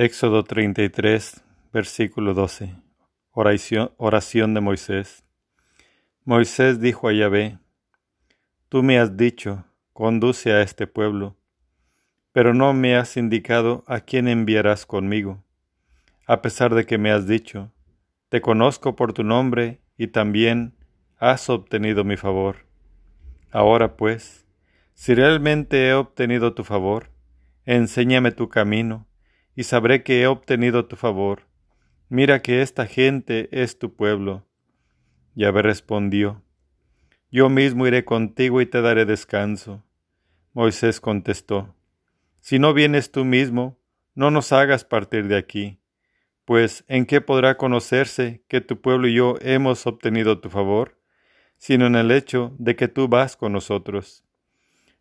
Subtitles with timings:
[0.00, 2.72] Éxodo 33, versículo 12.
[3.32, 5.24] Oración, oración de Moisés.
[6.24, 7.58] Moisés dijo a Yahvé,
[8.68, 11.36] Tú me has dicho, conduce a este pueblo,
[12.30, 15.42] pero no me has indicado a quién enviarás conmigo,
[16.28, 17.72] a pesar de que me has dicho,
[18.28, 20.76] Te conozco por tu nombre y también
[21.16, 22.68] has obtenido mi favor.
[23.50, 24.46] Ahora pues,
[24.94, 27.10] si realmente he obtenido tu favor,
[27.64, 29.07] enséñame tu camino
[29.58, 31.42] y sabré que he obtenido tu favor.
[32.08, 34.46] Mira que esta gente es tu pueblo.
[35.34, 36.44] Yahvé respondió,
[37.32, 39.82] Yo mismo iré contigo y te daré descanso.
[40.52, 41.74] Moisés contestó,
[42.40, 43.76] Si no vienes tú mismo,
[44.14, 45.80] no nos hagas partir de aquí,
[46.44, 51.00] pues ¿en qué podrá conocerse que tu pueblo y yo hemos obtenido tu favor?
[51.56, 54.22] sino en el hecho de que tú vas con nosotros.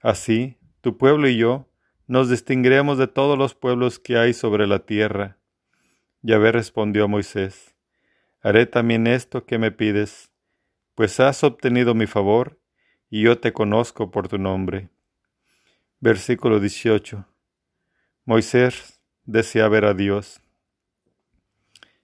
[0.00, 1.66] Así, tu pueblo y yo
[2.06, 5.38] nos distinguiremos de todos los pueblos que hay sobre la tierra.
[6.22, 7.74] Yahvé respondió a Moisés,
[8.42, 10.30] Haré también esto que me pides,
[10.94, 12.60] pues has obtenido mi favor,
[13.08, 14.90] y yo te conozco por tu nombre.
[16.00, 17.26] Versículo 18.
[18.26, 20.42] Moisés desea ver a Dios.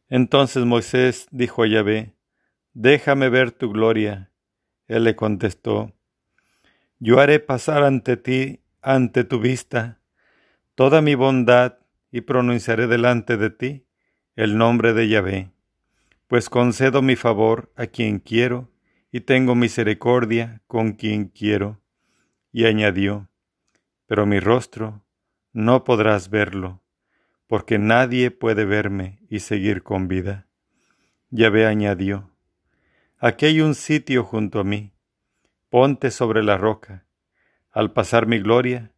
[0.09, 2.15] Entonces Moisés dijo a Yahvé,
[2.73, 4.31] Déjame ver tu gloria.
[4.87, 5.93] Él le contestó,
[6.99, 10.00] Yo haré pasar ante ti ante tu vista
[10.81, 11.77] toda mi bondad
[12.11, 13.87] y pronunciaré delante de ti
[14.35, 15.51] el nombre de Yahvé,
[16.27, 18.71] pues concedo mi favor a quien quiero
[19.13, 21.83] y tengo misericordia con quien quiero.
[22.51, 23.29] Y añadió,
[24.07, 25.05] pero mi rostro
[25.53, 26.81] no podrás verlo,
[27.47, 30.47] porque nadie puede verme y seguir con vida.
[31.29, 32.31] Yahvé añadió,
[33.19, 34.95] aquí hay un sitio junto a mí,
[35.69, 37.05] ponte sobre la roca
[37.71, 38.93] al pasar mi gloria,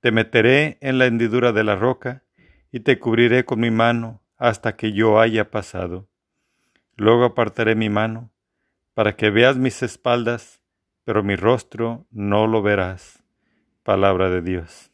[0.00, 2.24] te meteré en la hendidura de la roca
[2.72, 6.08] y te cubriré con mi mano hasta que yo haya pasado.
[6.96, 8.30] Luego apartaré mi mano
[8.94, 10.62] para que veas mis espaldas,
[11.04, 13.22] pero mi rostro no lo verás.
[13.82, 14.90] Palabra de Dios.